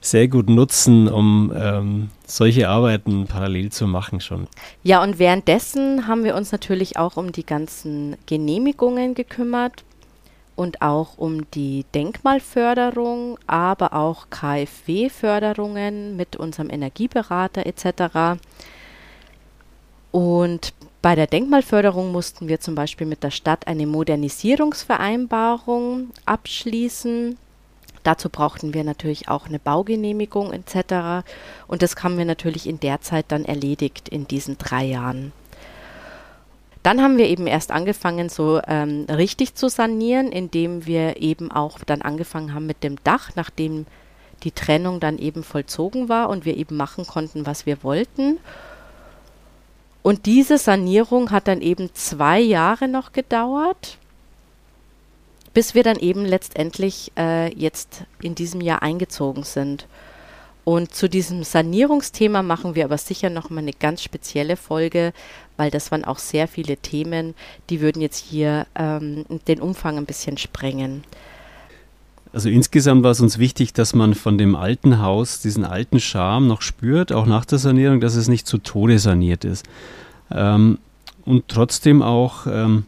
[0.00, 4.46] sehr gut nutzen, um ähm, solche Arbeiten parallel zu machen schon.
[4.84, 9.84] Ja, und währenddessen haben wir uns natürlich auch um die ganzen Genehmigungen gekümmert
[10.58, 18.40] und auch um die Denkmalförderung, aber auch KfW-Förderungen mit unserem Energieberater etc.
[20.10, 27.38] Und bei der Denkmalförderung mussten wir zum Beispiel mit der Stadt eine Modernisierungsvereinbarung abschließen
[28.04, 31.26] Dazu brauchten wir natürlich auch eine Baugenehmigung etc.
[31.66, 35.32] Und das haben wir natürlich in der Zeit dann erledigt in diesen drei Jahren.
[36.82, 41.78] Dann haben wir eben erst angefangen, so ähm, richtig zu sanieren, indem wir eben auch
[41.80, 43.86] dann angefangen haben mit dem Dach, nachdem
[44.44, 48.38] die Trennung dann eben vollzogen war und wir eben machen konnten, was wir wollten.
[50.02, 53.98] Und diese Sanierung hat dann eben zwei Jahre noch gedauert
[55.58, 59.88] bis wir dann eben letztendlich äh, jetzt in diesem Jahr eingezogen sind.
[60.64, 65.12] Und zu diesem Sanierungsthema machen wir aber sicher noch mal eine ganz spezielle Folge,
[65.58, 67.34] weil das waren auch sehr viele Themen,
[67.68, 71.04] die würden jetzt hier ähm, den Umfang ein bisschen sprengen.
[72.32, 76.46] Also insgesamt war es uns wichtig, dass man von dem alten Haus diesen alten Charme
[76.46, 79.66] noch spürt, auch nach der Sanierung, dass es nicht zu Tode saniert ist.
[80.30, 80.78] Ähm,
[81.24, 82.84] und trotzdem auch ähm,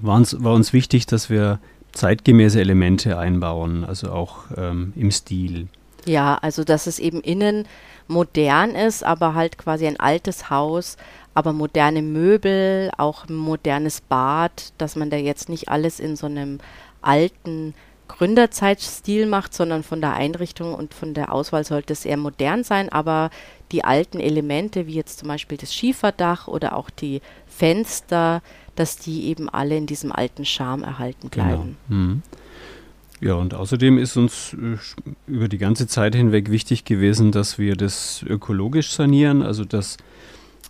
[0.00, 1.58] war uns, war uns wichtig, dass wir
[1.92, 5.68] zeitgemäße Elemente einbauen, also auch ähm, im Stil.
[6.06, 7.66] Ja, also dass es eben innen
[8.08, 10.96] modern ist, aber halt quasi ein altes Haus,
[11.34, 16.26] aber moderne Möbel, auch ein modernes Bad, dass man da jetzt nicht alles in so
[16.26, 16.60] einem
[17.02, 17.74] alten
[18.08, 22.88] Gründerzeitstil macht, sondern von der Einrichtung und von der Auswahl sollte es eher modern sein,
[22.88, 23.30] aber
[23.72, 28.42] die alten Elemente, wie jetzt zum Beispiel das Schieferdach oder auch die Fenster,
[28.76, 31.44] dass die eben alle in diesem alten Charme erhalten genau.
[31.46, 31.76] bleiben.
[31.88, 32.00] Genau.
[32.00, 32.22] Mhm.
[33.20, 34.76] Ja, und außerdem ist uns äh,
[35.26, 39.96] über die ganze Zeit hinweg wichtig gewesen, dass wir das ökologisch sanieren, also dass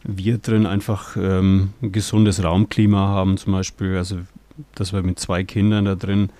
[0.04, 4.18] wir drin einfach ähm, ein gesundes Raumklima haben, zum Beispiel, also
[4.74, 6.30] dass wir mit zwei Kindern da drin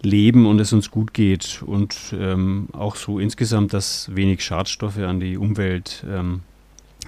[0.00, 5.20] leben und es uns gut geht und ähm, auch so insgesamt, dass wenig Schadstoffe an
[5.20, 6.40] die Umwelt ähm,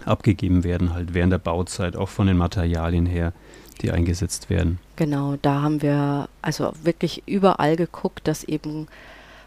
[0.04, 3.32] abgegeben werden, halt während der Bauzeit, auch von den Materialien her
[3.82, 4.78] die eingesetzt werden.
[4.96, 8.88] Genau, da haben wir also wirklich überall geguckt, dass eben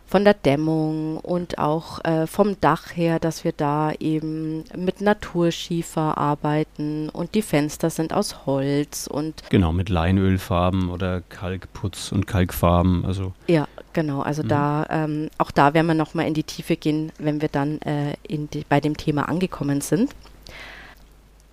[0.10, 6.18] von der Dämmung und auch äh, vom Dach her, dass wir da eben mit Naturschiefer
[6.18, 13.06] arbeiten und die Fenster sind aus Holz und genau mit Leinölfarben oder Kalkputz und Kalkfarben,
[13.06, 14.48] also ja genau, also mhm.
[14.48, 17.80] da ähm, auch da werden wir noch mal in die Tiefe gehen, wenn wir dann
[17.82, 20.10] äh, die, bei dem Thema angekommen sind.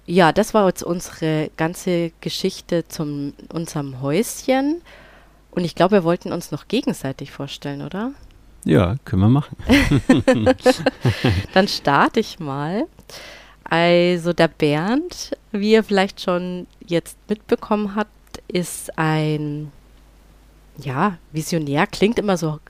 [0.07, 4.83] Ja, das war jetzt unsere ganze Geschichte zu unserem Häuschen.
[5.51, 8.13] Und ich glaube, wir wollten uns noch gegenseitig vorstellen, oder?
[8.65, 9.57] Ja, können wir machen.
[11.55, 12.87] Dann starte ich mal.
[13.65, 18.11] Also der Bernd, wie ihr vielleicht schon jetzt mitbekommen habt,
[18.49, 19.73] ist ein
[20.79, 22.61] ja, Visionär, klingt immer so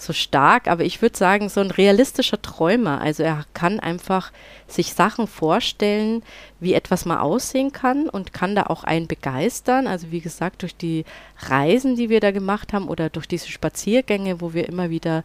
[0.00, 3.00] so stark, aber ich würde sagen, so ein realistischer Träumer.
[3.00, 4.32] Also er kann einfach
[4.66, 6.22] sich Sachen vorstellen,
[6.60, 9.86] wie etwas mal aussehen kann und kann da auch einen begeistern.
[9.86, 11.04] Also wie gesagt, durch die
[11.40, 15.24] Reisen, die wir da gemacht haben oder durch diese Spaziergänge, wo wir immer wieder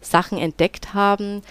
[0.00, 1.42] Sachen entdeckt haben,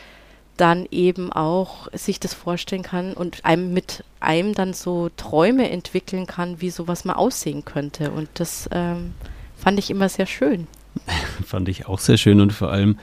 [0.58, 6.28] dann eben auch sich das vorstellen kann und einem mit einem dann so Träume entwickeln
[6.28, 8.12] kann, wie sowas mal aussehen könnte.
[8.12, 9.14] Und das ähm,
[9.56, 10.68] fand ich immer sehr schön.
[11.46, 12.98] Fand ich auch sehr schön und vor allem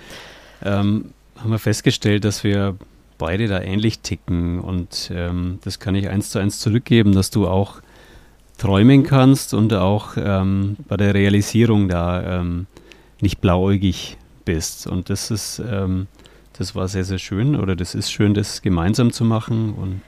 [0.62, 2.76] ähm, haben wir festgestellt, dass wir
[3.18, 7.48] beide da ähnlich ticken und ähm, das kann ich eins zu eins zurückgeben, dass du
[7.48, 7.80] auch
[8.58, 12.66] träumen kannst und auch ähm, bei der Realisierung da ähm,
[13.20, 14.86] nicht blauäugig bist.
[14.86, 16.06] Und das ist ähm,
[16.58, 20.00] das war sehr sehr schön oder das ist schön, das gemeinsam zu machen und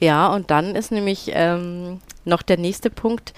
[0.00, 3.32] ja und dann ist nämlich ähm, noch der nächste Punkt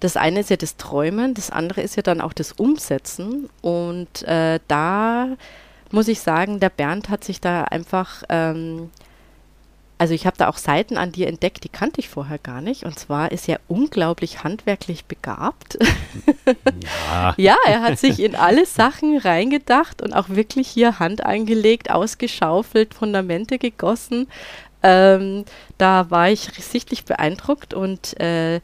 [0.00, 3.50] das eine ist ja das Träumen, das andere ist ja dann auch das Umsetzen.
[3.60, 5.28] Und äh, da
[5.90, 8.90] muss ich sagen, der Bernd hat sich da einfach, ähm,
[9.98, 12.84] also ich habe da auch Seiten an dir entdeckt, die kannte ich vorher gar nicht.
[12.84, 15.78] Und zwar ist er unglaublich handwerklich begabt.
[17.10, 17.34] Ja.
[17.36, 22.94] ja, er hat sich in alle Sachen reingedacht und auch wirklich hier Hand angelegt, ausgeschaufelt,
[22.94, 24.26] Fundamente gegossen.
[24.82, 25.44] Ähm,
[25.78, 28.60] da war ich sichtlich beeindruckt und äh,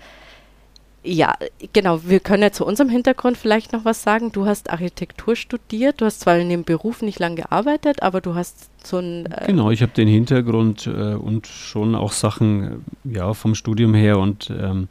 [1.06, 1.34] Ja,
[1.72, 2.00] genau.
[2.04, 4.32] Wir können ja zu unserem Hintergrund vielleicht noch was sagen.
[4.32, 6.00] Du hast Architektur studiert.
[6.00, 9.26] Du hast zwar in dem Beruf nicht lange gearbeitet, aber du hast so ein.
[9.26, 13.94] Äh genau, ich habe den Hintergrund äh, und schon auch Sachen äh, ja, vom Studium
[13.94, 14.88] her und ähm,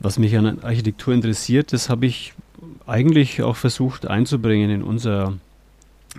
[0.00, 2.34] was mich an Architektur interessiert, das habe ich
[2.86, 5.34] eigentlich auch versucht einzubringen in unser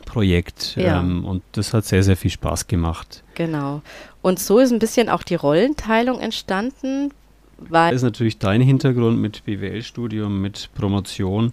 [0.05, 0.75] Projekt.
[0.77, 0.99] Ja.
[0.99, 3.23] Ähm, und das hat sehr, sehr viel Spaß gemacht.
[3.35, 3.81] Genau.
[4.21, 7.11] Und so ist ein bisschen auch die Rollenteilung entstanden.
[7.57, 11.51] Weil das ist natürlich dein Hintergrund mit BWL-Studium, mit Promotion.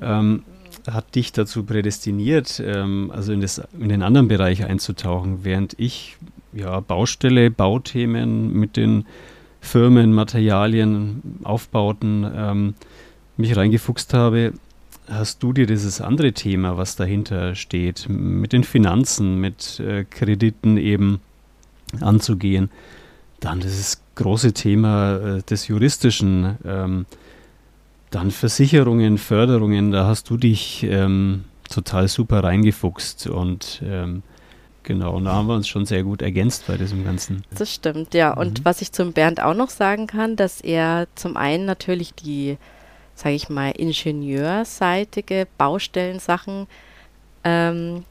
[0.00, 0.44] Ähm,
[0.90, 6.16] hat dich dazu prädestiniert, ähm, also in, das, in den anderen Bereich einzutauchen, während ich
[6.52, 9.06] ja Baustelle, Bauthemen mit den
[9.60, 12.74] Firmen, Materialien, Aufbauten ähm,
[13.36, 14.52] mich reingefuchst habe,
[15.08, 20.76] hast du dir dieses andere Thema, was dahinter steht, mit den Finanzen, mit äh, Krediten
[20.76, 21.20] eben
[22.00, 22.70] anzugehen,
[23.40, 27.06] dann das große Thema äh, des Juristischen, ähm,
[28.10, 34.22] dann Versicherungen, Förderungen, da hast du dich ähm, total super reingefuchst und ähm,
[34.82, 37.42] genau, und da haben wir uns schon sehr gut ergänzt bei diesem Ganzen.
[37.54, 38.32] Das stimmt, ja.
[38.32, 38.64] Und mhm.
[38.64, 42.56] was ich zum Bernd auch noch sagen kann, dass er zum einen natürlich die,
[43.14, 46.66] sage ich mal, ingenieurseitige Baustellensachen
[47.44, 48.04] ähm,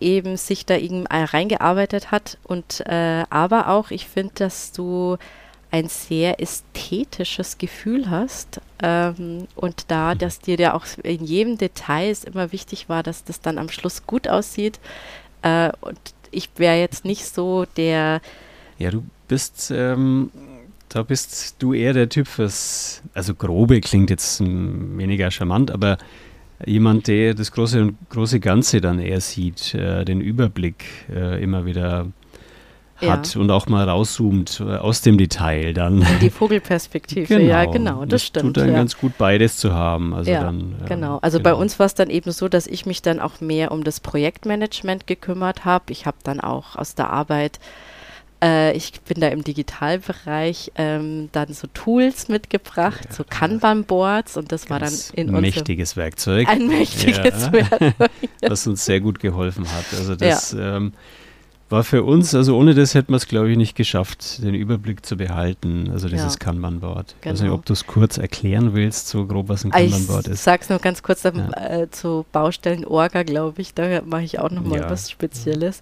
[0.00, 5.16] eben sich da eben reingearbeitet hat und äh, aber auch, ich finde, dass du
[5.70, 10.18] ein sehr ästhetisches Gefühl hast ähm, und da, mhm.
[10.18, 13.68] dass dir ja auch in jedem Detail es immer wichtig war, dass das dann am
[13.68, 14.80] Schluss gut aussieht
[15.42, 15.98] äh, und
[16.30, 18.20] ich wäre jetzt nicht so der
[18.78, 20.30] Ja, du bist ähm,
[20.88, 25.98] da bist du eher der Typ fürs, also grobe klingt jetzt weniger charmant, aber
[26.64, 32.06] jemand, der das große, große Ganze dann eher sieht, äh, den Überblick äh, immer wieder
[33.00, 33.40] hat ja.
[33.40, 36.02] und auch mal rauszoomt äh, aus dem Detail dann.
[36.02, 37.48] In die Vogelperspektive, genau.
[37.48, 38.46] ja, genau, das, das stimmt.
[38.46, 38.74] Tut dann ja.
[38.74, 40.12] ganz gut beides zu haben.
[40.14, 41.18] Also ja, dann, äh, genau.
[41.22, 41.50] Also genau.
[41.50, 44.00] bei uns war es dann eben so, dass ich mich dann auch mehr um das
[44.00, 45.84] Projektmanagement gekümmert habe.
[45.90, 47.60] Ich habe dann auch aus der Arbeit
[48.42, 54.52] äh, ich bin da im Digitalbereich ähm, dann so Tools mitgebracht, ja, so Kanban-Boards und
[54.52, 56.48] das war dann in unserem mächtiges Werkzeug.
[56.48, 57.52] Ein mächtiges ja.
[57.52, 57.94] Werkzeug.
[58.42, 59.86] Was uns sehr gut geholfen hat.
[59.98, 60.92] Also das ähm,
[61.70, 65.04] war für uns, also ohne das hätten wir es, glaube ich, nicht geschafft, den Überblick
[65.04, 65.90] zu behalten.
[65.92, 66.38] Also dieses ja.
[66.38, 67.16] Kanban-Board.
[67.20, 67.30] Genau.
[67.30, 70.38] Also ob du es kurz erklären willst, so grob, was ein Kanban-Board ist.
[70.38, 71.32] Ich sag's nur ganz kurz ja.
[71.32, 73.74] äh, zu Baustellen Orga, glaube ich.
[73.74, 74.90] Da mache ich auch nochmal ja.
[74.90, 75.80] was Spezielles.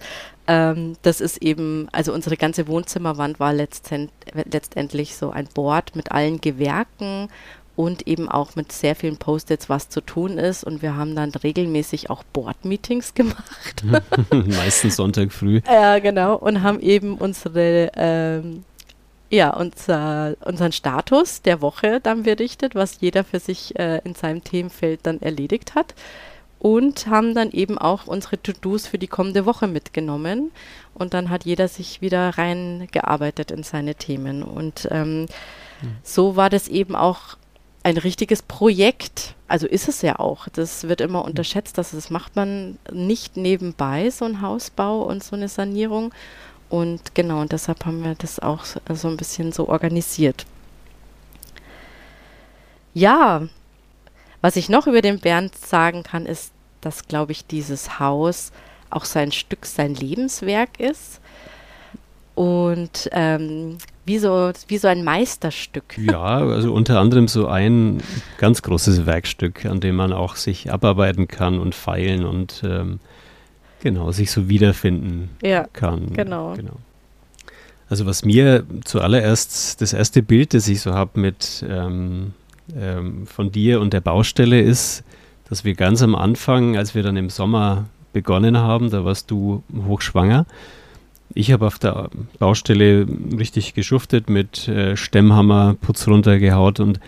[0.49, 6.41] Ähm, das ist eben, also unsere ganze Wohnzimmerwand war letztendlich so ein Board mit allen
[6.41, 7.29] Gewerken
[7.77, 10.65] und eben auch mit sehr vielen Post-its, was zu tun ist.
[10.65, 13.85] Und wir haben dann regelmäßig auch Board-Meetings gemacht.
[14.33, 15.61] Meistens Sonntag früh.
[15.71, 16.37] Ja, genau.
[16.37, 18.65] Und haben eben unsere, ähm,
[19.31, 24.43] ja, unser, unseren Status der Woche dann berichtet, was jeder für sich äh, in seinem
[24.43, 25.95] Themenfeld dann erledigt hat
[26.59, 30.51] und haben dann eben auch unsere To-Dos für die kommende Woche mitgenommen.
[30.95, 34.43] Und dann hat jeder sich wieder reingearbeitet in seine Themen.
[34.43, 35.27] Und ähm, mhm.
[36.03, 37.37] so war das eben auch
[37.87, 39.37] ein richtiges Projekt.
[39.47, 40.49] Also ist es ja auch.
[40.49, 41.31] Das wird immer hm.
[41.31, 46.13] unterschätzt, dass das macht man nicht nebenbei, so ein Hausbau und so eine Sanierung.
[46.69, 50.47] Und genau, und deshalb haben wir das auch so, so ein bisschen so organisiert.
[52.93, 53.47] Ja,
[54.41, 58.51] was ich noch über den Bernd sagen kann, ist, dass, glaube ich, dieses Haus
[58.91, 61.21] auch sein Stück, sein Lebenswerk ist.
[62.35, 65.99] Und ähm, wie, so, wie so ein Meisterstück.
[65.99, 68.01] Ja, also unter anderem so ein
[68.39, 73.01] ganz großes Werkstück, an dem man auch sich abarbeiten kann und feilen und ähm,
[73.83, 76.13] genau, sich so wiederfinden ja, kann.
[76.13, 76.55] Genau.
[76.55, 76.77] genau.
[77.89, 82.33] Also was mir zuallererst das erste Bild, das ich so habe mit ähm,
[82.77, 85.05] ähm, von dir und der Baustelle ist,
[85.49, 89.63] dass wir ganz am Anfang, als wir dann im Sommer begonnen haben, da warst du
[89.87, 90.47] hochschwanger.
[91.37, 93.07] Ich habe auf der Baustelle
[93.39, 96.99] richtig geschuftet mit äh, Stemmhammer, Putz runtergehaut und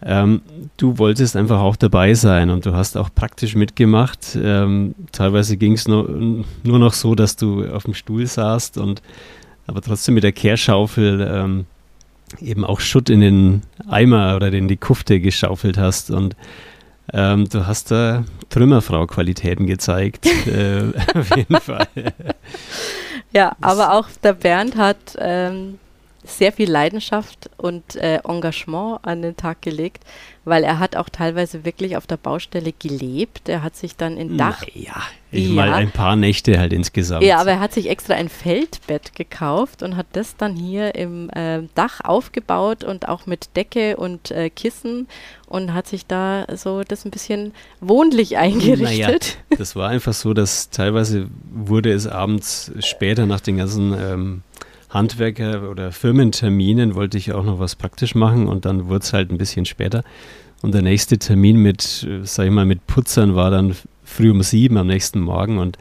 [0.00, 0.42] ähm,
[0.76, 4.38] du wolltest einfach auch dabei sein und du hast auch praktisch mitgemacht.
[4.40, 6.08] Ähm, teilweise ging es nur,
[6.62, 9.02] nur noch so, dass du auf dem Stuhl saßt und
[9.66, 11.66] aber trotzdem mit der Kehrschaufel ähm,
[12.40, 16.12] eben auch Schutt in den Eimer oder in die Kufte geschaufelt hast.
[16.12, 16.36] Und
[17.12, 21.88] ähm, du hast da Trümmerfrau-Qualitäten gezeigt, äh, auf jeden Fall.
[23.32, 25.78] Ja, aber auch der Bernd hat ähm,
[26.28, 30.04] sehr viel Leidenschaft und äh, Engagement an den Tag gelegt,
[30.44, 33.48] weil er hat auch teilweise wirklich auf der Baustelle gelebt.
[33.48, 34.64] Er hat sich dann in Dach.
[34.74, 34.96] Ja,
[35.30, 35.54] ich ja.
[35.54, 37.22] mal ein paar Nächte halt insgesamt.
[37.22, 41.28] Ja, aber er hat sich extra ein Feldbett gekauft und hat das dann hier im
[41.30, 45.06] äh, Dach aufgebaut und auch mit Decke und äh, Kissen
[45.46, 49.38] und hat sich da so das ein bisschen wohnlich eingerichtet.
[49.50, 54.42] Naja, das war einfach so, dass teilweise wurde es abends später nach den ganzen ähm,
[54.90, 59.30] Handwerker- oder Firmenterminen wollte ich auch noch was praktisch machen und dann wurde es halt
[59.30, 60.02] ein bisschen später.
[60.62, 64.76] Und der nächste Termin mit, sag ich mal, mit Putzern war dann früh um sieben
[64.76, 65.78] am nächsten Morgen und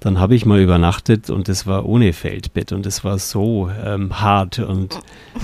[0.00, 4.20] dann habe ich mal übernachtet und es war ohne Feldbett und es war so ähm,
[4.20, 4.98] hart und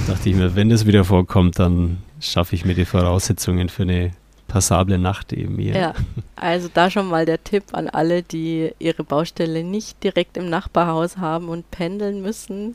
[0.07, 4.11] dachte ich mir, wenn das wieder vorkommt, dann schaffe ich mir die Voraussetzungen für eine
[4.49, 5.77] passable Nacht eben hier.
[5.77, 5.95] Ja,
[6.35, 11.19] also da schon mal der Tipp an alle, die ihre Baustelle nicht direkt im Nachbarhaus
[11.19, 12.75] haben und pendeln müssen.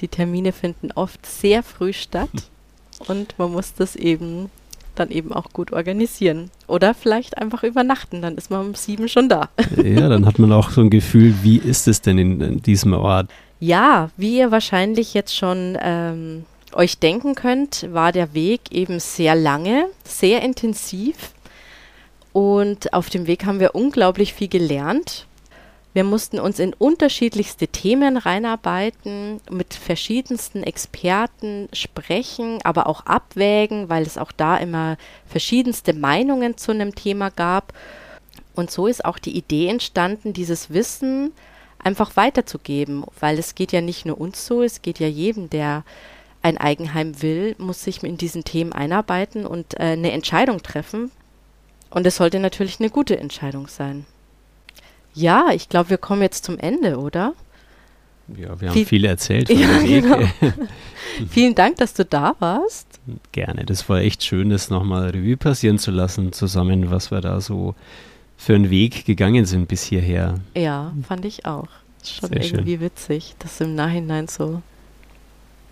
[0.00, 2.28] Die Termine finden oft sehr früh statt
[3.08, 4.50] und man muss das eben
[4.94, 6.50] dann eben auch gut organisieren.
[6.66, 9.48] Oder vielleicht einfach übernachten, dann ist man um sieben schon da.
[9.82, 12.92] Ja, dann hat man auch so ein Gefühl, wie ist es denn in, in diesem
[12.92, 13.28] Ort?
[13.58, 16.44] Ja, wie ihr wahrscheinlich jetzt schon ähm,
[16.76, 21.32] euch denken könnt, war der Weg eben sehr lange, sehr intensiv.
[22.32, 25.26] Und auf dem Weg haben wir unglaublich viel gelernt.
[25.92, 34.02] Wir mussten uns in unterschiedlichste Themen reinarbeiten, mit verschiedensten Experten sprechen, aber auch abwägen, weil
[34.02, 34.96] es auch da immer
[35.26, 37.72] verschiedenste Meinungen zu einem Thema gab.
[38.56, 41.32] Und so ist auch die Idee entstanden, dieses Wissen
[41.78, 45.84] einfach weiterzugeben, weil es geht ja nicht nur uns so, es geht ja jedem, der
[46.44, 51.10] ein Eigenheim will, muss sich in diesen Themen einarbeiten und äh, eine Entscheidung treffen.
[51.88, 54.04] Und es sollte natürlich eine gute Entscheidung sein.
[55.14, 57.32] Ja, ich glaube, wir kommen jetzt zum Ende, oder?
[58.28, 60.18] Ja, wir haben viel, viel erzählt ja, Genau.
[61.30, 62.88] Vielen Dank, dass du da warst.
[63.32, 67.40] Gerne, das war echt schön, das nochmal Revue passieren zu lassen, zusammen, was wir da
[67.40, 67.74] so
[68.36, 70.40] für einen Weg gegangen sind bis hierher.
[70.54, 71.68] Ja, fand ich auch.
[72.02, 72.80] Schon Sehr irgendwie schön.
[72.80, 74.60] witzig, das im Nachhinein so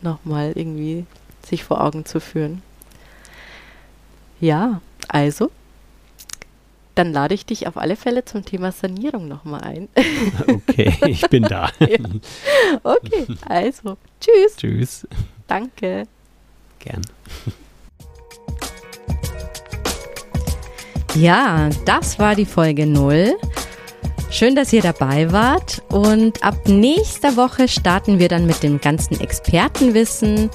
[0.02, 1.06] nochmal irgendwie
[1.44, 2.62] sich vor Augen zu führen.
[4.40, 5.50] Ja, also,
[6.94, 9.88] dann lade ich dich auf alle Fälle zum Thema Sanierung nochmal ein.
[10.48, 11.70] Okay, ich bin da.
[11.78, 11.98] ja.
[12.82, 14.56] Okay, also, tschüss.
[14.56, 15.08] Tschüss.
[15.46, 16.06] Danke.
[16.78, 17.02] Gern.
[21.14, 23.36] Ja, das war die Folge 0.
[24.32, 29.20] Schön, dass ihr dabei wart und ab nächster Woche starten wir dann mit dem ganzen
[29.20, 30.48] Expertenwissen.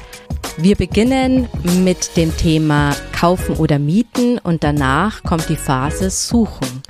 [0.57, 1.47] Wir beginnen
[1.83, 6.81] mit dem Thema Kaufen oder Mieten und danach kommt die Phase Suchen.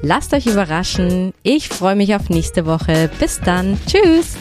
[0.00, 1.34] Lasst euch überraschen.
[1.42, 3.10] Ich freue mich auf nächste Woche.
[3.18, 3.76] Bis dann.
[3.88, 4.36] Tschüss.